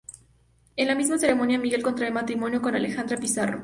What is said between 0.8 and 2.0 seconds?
la misma ceremonia Miguel